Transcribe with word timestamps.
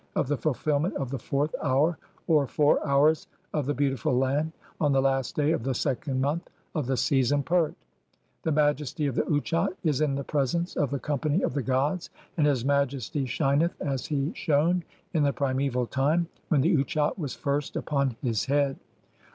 of 0.15 0.27
the 0.27 0.35
fulfilment 0.35 0.95
of 0.95 1.11
the 1.11 1.19
fourth 1.19 1.53
"hour 1.61 1.95
(or 2.25 2.47
four 2.47 2.83
hours) 2.87 3.27
of 3.53 3.67
the 3.67 3.73
beautiful 3.75 4.17
land(?), 4.17 4.51
on 4.81 4.91
the 4.91 4.99
last 5.01 5.35
day 5.35 5.51
"of 5.51 5.61
the 5.61 5.75
second 5.75 6.19
month 6.19 6.49
of 6.73 6.87
the 6.87 6.97
season 6.97 7.43
pert. 7.43 7.75
The 8.41 8.51
Majesty 8.51 9.05
of 9.05 9.13
the" 9.13 9.21
Utchat 9.31 9.75
is 9.83 10.01
in 10.01 10.15
the 10.15 10.23
presence 10.23 10.75
of 10.75 10.89
the 10.89 10.97
company 10.97 11.43
of 11.43 11.53
the 11.53 11.61
gods, 11.61 12.09
and 12.35 12.47
"His 12.47 12.65
Majesty 12.65 13.27
shineth 13.27 13.79
as 13.79 14.07
he 14.07 14.31
shone 14.33 14.83
in 15.13 15.21
the 15.21 15.33
primeval 15.33 15.85
time, 15.85 16.27
when 16.47 16.61
"the 16.61 16.75
Utchat 16.75 17.19
was 17.19 17.35
[first] 17.35 17.73
(6) 17.73 17.85
upon 17.85 18.15
his 18.23 18.45
head. 18.45 18.77